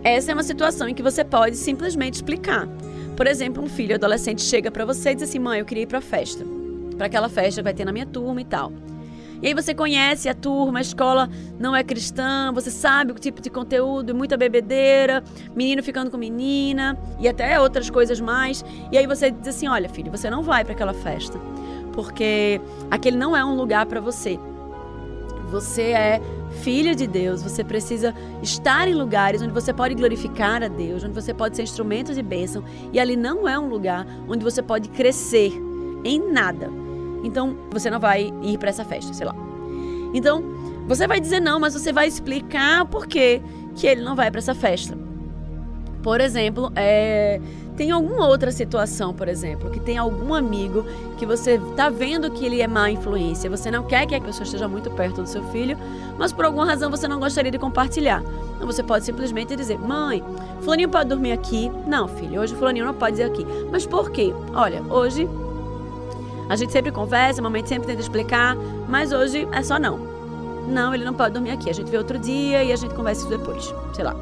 [0.04, 2.68] essa é uma situação em que você pode simplesmente explicar.
[3.16, 5.88] Por exemplo, um filho adolescente chega para você e diz assim: "Mãe, eu queria ir
[5.88, 6.46] para festa.
[6.98, 8.72] Para aquela festa vai ter na minha turma e tal".
[9.42, 13.42] E aí você conhece a turma, a escola não é cristã, você sabe o tipo
[13.42, 15.24] de conteúdo, muita bebedeira,
[15.56, 18.66] menino ficando com menina e até outras coisas mais.
[18.92, 21.40] E aí você diz assim: "Olha, filho, você não vai para aquela festa,
[21.94, 22.60] porque
[22.92, 24.38] aquele não é um lugar para você.
[25.52, 26.22] Você é
[26.62, 31.14] filho de Deus, você precisa estar em lugares onde você pode glorificar a Deus, onde
[31.14, 34.90] você pode ser instrumento de bênção, e ali não é um lugar onde você pode
[34.90, 35.52] crescer
[36.04, 36.70] em nada.
[37.24, 39.36] Então, você não vai ir para essa festa, sei lá.
[40.14, 40.44] Então,
[40.88, 43.42] você vai dizer não, mas você vai explicar por que
[43.76, 44.98] que ele não vai para essa festa.
[46.02, 47.40] Por exemplo, é,
[47.80, 50.84] tem alguma outra situação, por exemplo, que tem algum amigo
[51.18, 54.44] que você está vendo que ele é má influência, você não quer que a pessoa
[54.44, 55.78] esteja muito perto do seu filho,
[56.18, 58.22] mas por alguma razão você não gostaria de compartilhar.
[58.58, 60.22] Então você pode simplesmente dizer: Mãe,
[60.60, 61.72] Fulaninho pode dormir aqui?
[61.88, 63.48] Não, filho, hoje Fulaninho não pode ir aqui.
[63.72, 64.34] Mas por quê?
[64.54, 65.26] Olha, hoje
[66.50, 68.58] a gente sempre conversa, a mamãe sempre tenta explicar,
[68.90, 69.98] mas hoje é só não.
[70.68, 71.70] Não, ele não pode dormir aqui.
[71.70, 73.74] A gente vê outro dia e a gente conversa isso depois.
[73.94, 74.14] Sei lá.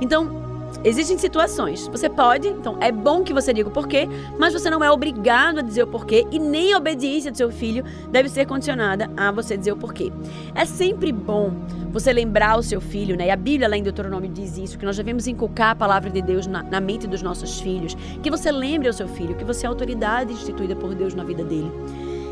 [0.00, 0.42] Então,
[0.84, 1.86] Existem situações.
[1.88, 4.08] Você pode, então é bom que você diga o porquê,
[4.38, 7.52] mas você não é obrigado a dizer o porquê e nem a obediência do seu
[7.52, 10.12] filho deve ser condicionada a você dizer o porquê.
[10.54, 11.52] É sempre bom
[11.92, 13.26] você lembrar o seu filho, né?
[13.26, 16.22] E a Bíblia lá em Deuteronômio diz isso, que nós devemos inculcar a palavra de
[16.22, 17.96] Deus na, na mente dos nossos filhos.
[18.22, 21.44] Que você lembre ao seu filho que você é autoridade instituída por Deus na vida
[21.44, 21.70] dele.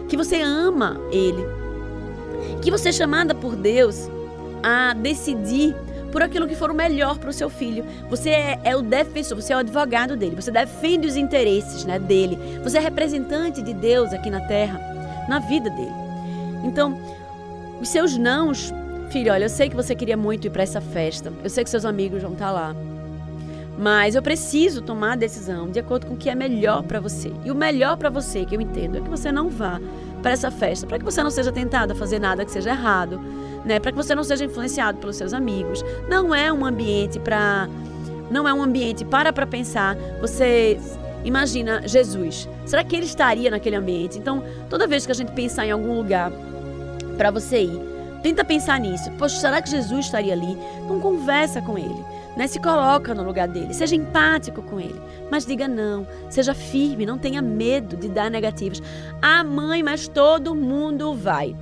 [0.09, 1.46] Que você ama ele.
[2.62, 4.11] Que você é chamada por Deus
[4.62, 5.76] a decidir
[6.11, 7.85] por aquilo que for o melhor para o seu filho.
[8.09, 11.99] Você é, é, o defensor, você é o advogado dele, você defende os interesses né,
[11.99, 12.38] dele.
[12.62, 14.81] Você é representante de Deus aqui na terra,
[15.29, 15.94] na vida dele.
[16.64, 16.99] Então,
[17.81, 18.73] os seus nãos,
[19.11, 21.70] filho, olha, eu sei que você queria muito ir para essa festa, eu sei que
[21.70, 22.77] seus amigos vão estar tá lá.
[23.79, 27.33] Mas eu preciso tomar a decisão de acordo com o que é melhor para você.
[27.42, 29.81] E o melhor para você, que eu entendo, é que você não vá
[30.20, 33.18] para essa festa, para que você não seja tentado a fazer nada que seja errado,
[33.64, 33.79] né?
[33.79, 35.85] Para que você não seja influenciado pelos seus amigos.
[36.09, 37.68] Não é um ambiente para
[38.31, 39.96] não é um ambiente para para pensar.
[40.20, 40.79] Você
[41.25, 42.49] imagina Jesus.
[42.64, 44.18] Será que ele estaria naquele ambiente?
[44.18, 46.31] Então, toda vez que a gente pensar em algum lugar
[47.16, 47.81] para você ir,
[48.23, 49.11] tenta pensar nisso.
[49.12, 50.57] Poxa, será que Jesus estaria ali?
[50.85, 52.05] Então conversa com ele,
[52.37, 52.46] né?
[52.46, 57.18] Se coloca no lugar dele, seja empático com ele, mas diga não, seja firme, não
[57.18, 58.83] tenha medo de dar negativas.
[59.20, 61.57] Ah, mãe, mas todo mundo vai.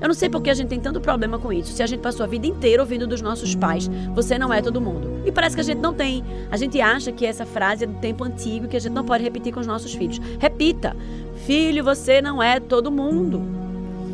[0.00, 1.72] Eu não sei porque a gente tem tanto problema com isso.
[1.72, 4.80] Se a gente passou a vida inteira ouvindo dos nossos pais, você não é todo
[4.80, 5.22] mundo.
[5.24, 6.24] E parece que a gente não tem.
[6.50, 9.22] A gente acha que essa frase é do tempo antigo que a gente não pode
[9.22, 10.20] repetir com os nossos filhos.
[10.38, 10.96] Repita:
[11.46, 13.42] Filho, você não é todo mundo.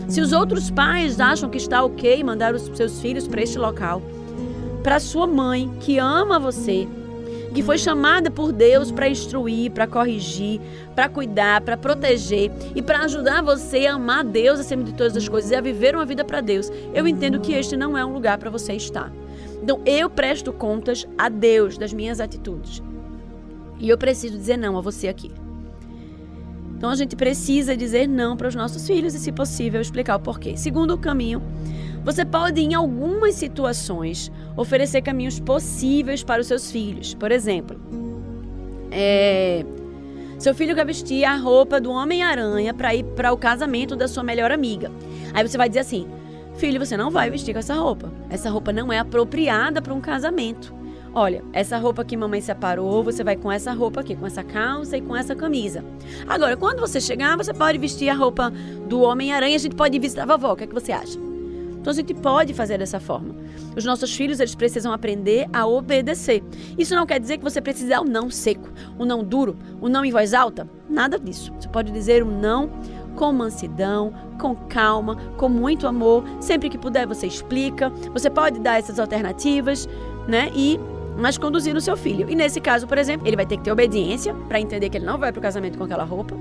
[0.08, 4.02] Se os outros pais acham que está ok mandar os seus filhos para este local,
[4.82, 6.86] para sua mãe que ama você,
[7.54, 10.60] que foi chamada por Deus para instruir, para corrigir,
[10.94, 15.28] para cuidar, para proteger e para ajudar você a amar Deus acima de todas as
[15.28, 18.12] coisas e a viver uma vida para Deus, eu entendo que este não é um
[18.12, 19.12] lugar para você estar.
[19.62, 22.82] Então eu presto contas a Deus das minhas atitudes.
[23.78, 25.30] E eu preciso dizer não a você aqui.
[26.82, 30.18] Então a gente precisa dizer não para os nossos filhos e, se possível, explicar o
[30.18, 30.56] porquê.
[30.56, 31.40] Segundo caminho,
[32.04, 37.14] você pode, em algumas situações, oferecer caminhos possíveis para os seus filhos.
[37.14, 37.80] Por exemplo,
[38.90, 39.64] é,
[40.40, 44.24] seu filho quer vestir a roupa do Homem-Aranha para ir para o casamento da sua
[44.24, 44.90] melhor amiga.
[45.32, 46.08] Aí você vai dizer assim:
[46.56, 48.12] Filho, você não vai vestir com essa roupa.
[48.28, 50.74] Essa roupa não é apropriada para um casamento.
[51.14, 54.96] Olha, essa roupa que mamãe separou, você vai com essa roupa aqui, com essa calça
[54.96, 55.84] e com essa camisa.
[56.26, 58.50] Agora, quando você chegar, você pode vestir a roupa
[58.88, 60.52] do Homem-Aranha, a gente pode visitar a vovó.
[60.52, 61.18] O que, é que você acha?
[61.82, 63.34] Então a gente pode fazer dessa forma.
[63.76, 66.42] Os nossos filhos, eles precisam aprender a obedecer.
[66.78, 70.04] Isso não quer dizer que você precisa um não seco, um não duro, um não
[70.04, 70.66] em voz alta.
[70.88, 71.52] Nada disso.
[71.58, 72.70] Você pode dizer um não
[73.16, 76.24] com mansidão, com calma, com muito amor.
[76.40, 77.90] Sempre que puder, você explica.
[78.14, 79.88] Você pode dar essas alternativas,
[80.28, 80.50] né?
[80.54, 80.78] E
[81.16, 82.28] mas conduzindo seu filho.
[82.28, 85.06] E nesse caso, por exemplo, ele vai ter que ter obediência para entender que ele
[85.06, 86.36] não vai para o casamento com aquela roupa.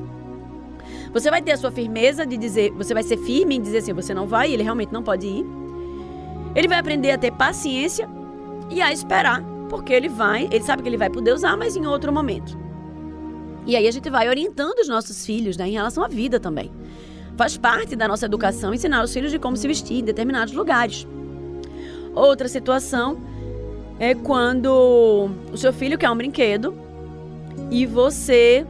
[1.14, 3.94] Você vai ter a sua firmeza de dizer, você vai ser firme em dizer assim,
[3.94, 5.46] você não vai, ele realmente não pode ir.
[6.56, 8.10] Ele vai aprender a ter paciência
[8.70, 11.86] e a esperar, porque ele vai, ele sabe que ele vai poder usar, mas em
[11.86, 12.58] outro momento.
[13.66, 16.72] E aí a gente vai orientando os nossos filhos né, em relação à vida também.
[17.38, 21.08] Faz parte da nossa educação ensinar os filhos de como se vestir em determinados lugares.
[22.14, 23.18] Outra situação
[24.02, 26.74] é quando o seu filho quer um brinquedo
[27.70, 28.66] e você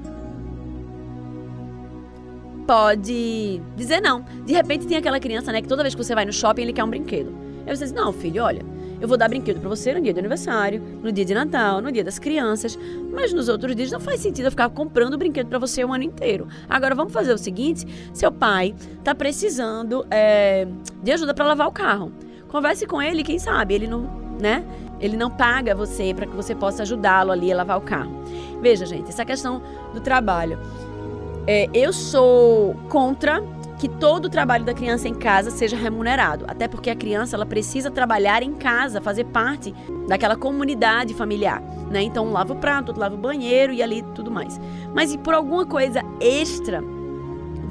[2.68, 4.26] pode dizer não.
[4.46, 6.74] De repente tem aquela criança, né, que toda vez que você vai no shopping ele
[6.74, 7.34] quer um brinquedo.
[7.66, 8.62] Aí você diz: "Não, filho, olha,
[9.00, 11.94] eu vou dar brinquedo para você no dia do aniversário, no dia de Natal, no
[11.94, 12.78] dia das crianças,
[13.10, 16.04] mas nos outros dias não faz sentido eu ficar comprando brinquedo para você o ano
[16.04, 16.46] inteiro.
[16.68, 20.68] Agora vamos fazer o seguinte: seu pai tá precisando é,
[21.02, 22.12] de ajuda para lavar o carro.
[22.50, 24.02] Converse com ele, quem sabe ele não,
[24.42, 24.62] né?
[25.02, 28.12] Ele não paga você para que você possa ajudá-lo ali a lavar o carro.
[28.62, 29.62] Veja, gente, essa questão
[29.94, 30.60] do trabalho.
[31.48, 33.42] É, eu sou contra
[33.80, 37.48] que todo o trabalho da criança em casa seja remunerado, até porque a criança ela
[37.48, 39.74] precisa trabalhar em casa, fazer parte
[40.08, 41.60] daquela comunidade familiar,
[41.90, 42.04] né?
[42.04, 44.62] Então lava o prato, lava o banheiro e ali tudo mais.
[44.94, 46.84] Mas e por alguma coisa extra,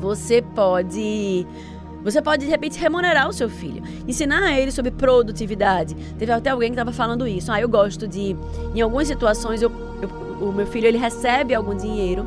[0.01, 1.47] você pode
[2.03, 5.95] você pode, de repente, remunerar o seu filho, ensinar ele sobre produtividade.
[6.19, 7.53] Teve até alguém que estava falando isso.
[7.53, 8.37] Ah, eu gosto de.
[8.75, 10.09] Em algumas situações, eu, eu,
[10.49, 12.27] o meu filho ele recebe algum dinheiro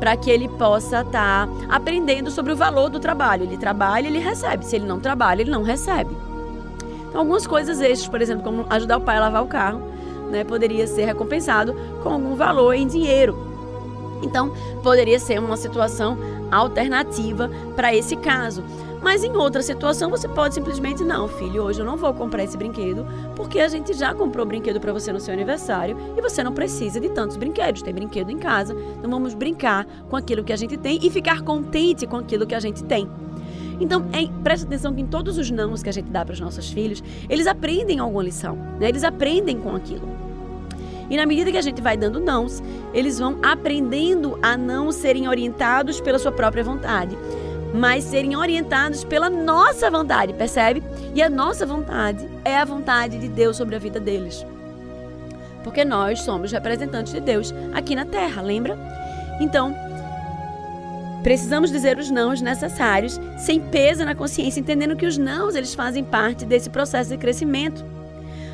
[0.00, 3.44] para que ele possa estar tá aprendendo sobre o valor do trabalho.
[3.44, 4.66] Ele trabalha, ele recebe.
[4.66, 6.10] Se ele não trabalha, ele não recebe.
[7.08, 9.80] Então, algumas coisas extras, por exemplo, como ajudar o pai a lavar o carro,
[10.30, 13.52] né, poderia ser recompensado com algum valor em dinheiro.
[14.22, 16.16] Então, poderia ser uma situação
[16.50, 18.64] alternativa para esse caso.
[19.02, 22.56] Mas em outra situação você pode simplesmente não, filho, hoje eu não vou comprar esse
[22.56, 26.52] brinquedo porque a gente já comprou brinquedo para você no seu aniversário e você não
[26.52, 27.82] precisa de tantos brinquedos.
[27.82, 31.42] Tem brinquedo em casa, então vamos brincar com aquilo que a gente tem e ficar
[31.42, 33.08] contente com aquilo que a gente tem.
[33.80, 36.40] Então, é, preste atenção que em todos os nãos que a gente dá para os
[36.40, 38.88] nossos filhos, eles aprendem alguma lição, né?
[38.88, 40.08] Eles aprendem com aquilo.
[41.10, 42.62] E na medida que a gente vai dando nãos,
[42.94, 47.18] eles vão aprendendo a não serem orientados pela sua própria vontade
[47.72, 50.82] mas serem orientados pela nossa vontade, percebe?
[51.14, 54.44] E a nossa vontade é a vontade de Deus sobre a vida deles.
[55.64, 58.76] Porque nós somos representantes de Deus aqui na terra, lembra?
[59.40, 59.74] Então,
[61.22, 66.04] precisamos dizer os nãos necessários, sem peso na consciência, entendendo que os nãos eles fazem
[66.04, 67.84] parte desse processo de crescimento.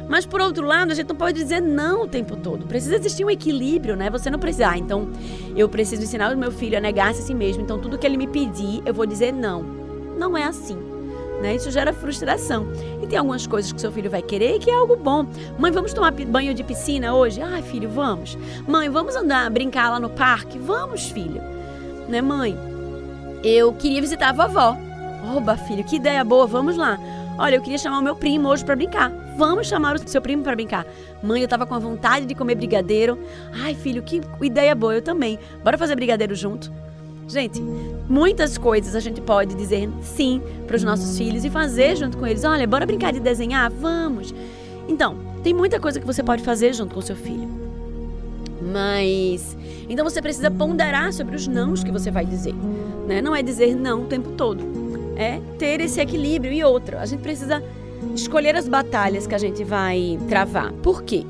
[0.08, 2.66] Mas por outro lado, a gente não pode dizer não o tempo todo.
[2.66, 4.08] Precisa existir um equilíbrio, né?
[4.10, 5.08] Você não precisa, ah, então
[5.54, 8.16] eu preciso ensinar o meu filho a negar-se a si mesmo, então tudo que ele
[8.16, 9.62] me pedir, eu vou dizer não.
[10.18, 10.78] Não é assim.
[11.40, 11.54] Né?
[11.54, 12.66] Isso gera frustração.
[13.02, 15.26] E tem algumas coisas que seu filho vai querer e que é algo bom.
[15.58, 17.40] Mãe, vamos tomar banho de piscina hoje?
[17.40, 18.36] Ai, filho, vamos.
[18.66, 20.58] Mãe, vamos andar, brincar lá no parque?
[20.58, 21.40] Vamos, filho.
[22.08, 22.58] Né, mãe?
[23.44, 24.76] Eu queria visitar a vovó.
[25.36, 26.98] Oba, filho, que ideia boa, vamos lá.
[27.38, 29.12] Olha, eu queria chamar o meu primo hoje para brincar.
[29.38, 30.84] Vamos chamar o seu primo para brincar.
[31.22, 33.16] Mãe, eu tava com a vontade de comer brigadeiro.
[33.52, 35.38] Ai, filho, que ideia boa, eu também.
[35.62, 36.72] Bora fazer brigadeiro junto?
[37.28, 37.62] Gente,
[38.08, 42.26] muitas coisas a gente pode dizer sim para os nossos filhos e fazer junto com
[42.26, 42.42] eles.
[42.42, 43.70] Olha, bora brincar de desenhar?
[43.70, 44.34] Vamos.
[44.88, 47.48] Então, tem muita coisa que você pode fazer junto com o seu filho.
[48.60, 49.56] Mas
[49.88, 52.56] então você precisa ponderar sobre os nãos que você vai dizer,
[53.06, 53.22] né?
[53.22, 54.64] Não é dizer não o tempo todo.
[55.14, 57.00] É ter esse equilíbrio e outra.
[57.00, 57.62] A gente precisa
[58.14, 60.72] escolher as batalhas que a gente vai travar.
[60.74, 61.24] Por quê?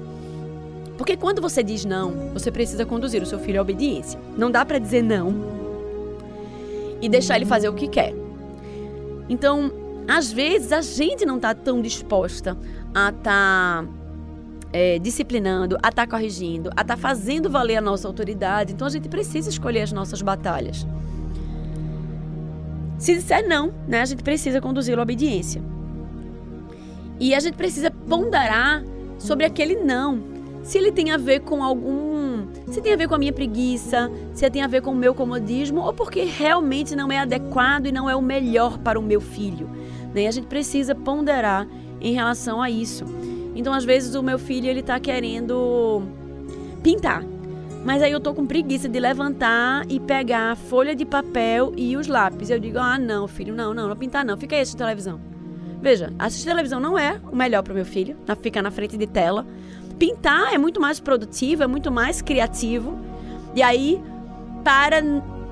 [0.96, 4.18] Porque quando você diz não, você precisa conduzir o seu filho à obediência.
[4.36, 5.32] Não dá para dizer não
[7.00, 8.12] e deixar ele fazer o que quer.
[9.28, 9.70] Então,
[10.08, 12.56] às vezes a gente não está tão disposta
[12.94, 13.84] a estar tá,
[14.72, 18.72] é, disciplinando, a estar tá corrigindo, a estar tá fazendo valer a nossa autoridade.
[18.72, 20.86] Então a gente precisa escolher as nossas batalhas.
[22.98, 25.62] Se disser não, né, a gente precisa conduzi-lo à obediência.
[27.20, 28.84] E a gente precisa ponderar
[29.18, 30.22] sobre aquele não.
[30.62, 32.46] Se ele tem a ver com algum.
[32.70, 35.14] Se tem a ver com a minha preguiça, se tem a ver com o meu
[35.14, 39.20] comodismo, ou porque realmente não é adequado e não é o melhor para o meu
[39.20, 39.68] filho.
[40.14, 40.26] Né?
[40.26, 41.66] A gente precisa ponderar
[42.00, 43.04] em relação a isso.
[43.54, 46.02] Então, às vezes, o meu filho ele está querendo
[46.82, 47.24] pintar.
[47.84, 51.96] Mas aí eu tô com preguiça de levantar e pegar a folha de papel e
[51.96, 52.50] os lápis.
[52.50, 55.37] Eu digo, ah, não, filho, não, não, não pintar não, fica aí assistindo televisão.
[55.80, 59.06] Veja, assistir televisão não é o melhor para o meu filho, ficar na frente de
[59.06, 59.46] tela.
[59.98, 62.98] Pintar é muito mais produtivo, é muito mais criativo.
[63.54, 64.00] E aí,
[64.64, 65.02] para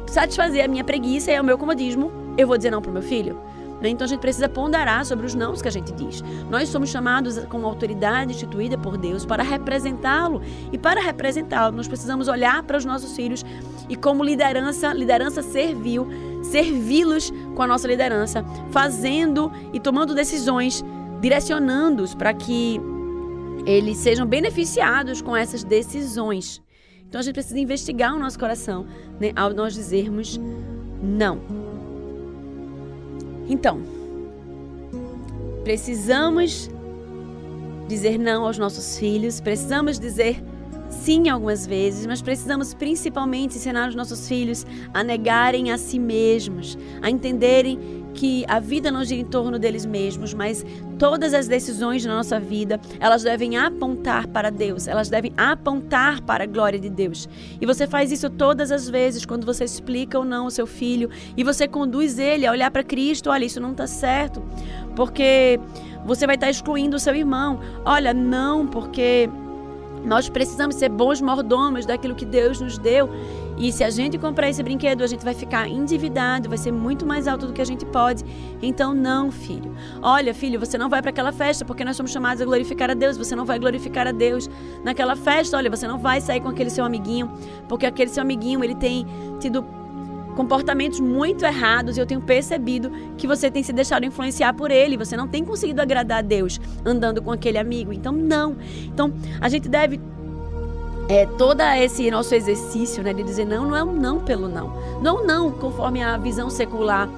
[0.06, 3.02] satisfazer a minha preguiça e o meu comodismo, eu vou dizer não para o meu
[3.02, 3.38] filho.
[3.80, 3.90] Né?
[3.90, 6.22] Então a gente precisa ponderar sobre os nãos que a gente diz.
[6.50, 10.42] Nós somos chamados como autoridade instituída por Deus para representá-lo.
[10.72, 13.44] E para representá-lo, nós precisamos olhar para os nossos filhos
[13.88, 16.08] e como liderança, liderança servil,
[16.42, 20.84] servi-los com a nossa liderança, fazendo e tomando decisões,
[21.20, 22.80] direcionando-os para que
[23.66, 26.62] eles sejam beneficiados com essas decisões.
[27.08, 28.86] Então a gente precisa investigar o nosso coração
[29.18, 30.38] né, ao nós dizermos
[31.02, 31.40] não.
[33.48, 33.80] Então,
[35.64, 36.70] precisamos
[37.88, 40.42] dizer não aos nossos filhos, precisamos dizer
[40.88, 46.76] sim algumas vezes, mas precisamos principalmente ensinar os nossos filhos a negarem a si mesmos,
[47.02, 50.64] a entenderem que a vida não gira em torno deles mesmos, mas
[50.98, 56.44] todas as decisões na nossa vida, elas devem apontar para Deus, elas devem apontar para
[56.44, 57.28] a glória de Deus.
[57.60, 61.10] E você faz isso todas as vezes, quando você explica ou não ao seu filho,
[61.36, 64.42] e você conduz ele a olhar para Cristo, olha, isso não está certo,
[64.96, 65.60] porque
[66.06, 67.60] você vai estar tá excluindo o seu irmão.
[67.84, 69.28] Olha, não, porque
[70.06, 73.10] nós precisamos ser bons mordomos daquilo que Deus nos deu.
[73.58, 77.04] E se a gente comprar esse brinquedo, a gente vai ficar endividado, vai ser muito
[77.04, 78.22] mais alto do que a gente pode.
[78.62, 79.74] Então, não, filho.
[80.00, 82.94] Olha, filho, você não vai para aquela festa porque nós somos chamados a glorificar a
[82.94, 83.16] Deus.
[83.16, 84.48] Você não vai glorificar a Deus
[84.84, 85.56] naquela festa.
[85.56, 87.32] Olha, você não vai sair com aquele seu amiguinho
[87.68, 89.06] porque aquele seu amiguinho ele tem
[89.40, 89.64] tido
[90.36, 94.96] comportamentos muito errados e eu tenho percebido que você tem se deixado influenciar por ele,
[94.96, 97.92] você não tem conseguido agradar a Deus andando com aquele amigo.
[97.92, 98.56] Então, não.
[98.84, 99.98] Então, a gente deve
[101.08, 104.72] é, todo esse nosso exercício né, de dizer não, não é um não pelo não.
[105.00, 107.08] Não, não, conforme a visão secular,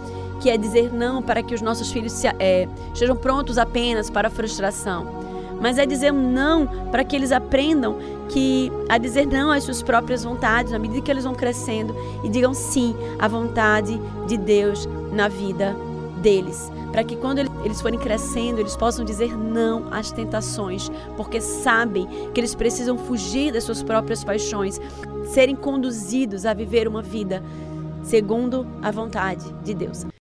[0.41, 4.29] que é dizer não para que os nossos filhos se, é, estejam prontos apenas para
[4.29, 5.28] a frustração
[5.61, 7.97] mas é dizer um não para que eles aprendam
[8.29, 12.29] que a dizer não às suas próprias vontades, à medida que eles vão crescendo e
[12.29, 15.75] digam sim à vontade de Deus na vida
[16.21, 22.07] deles, para que quando eles forem crescendo, eles possam dizer não às tentações, porque sabem
[22.35, 24.81] que eles precisam fugir das suas próprias paixões,
[25.27, 27.43] serem conduzidos a viver uma vida
[28.03, 30.09] segundo a vontade de Deus.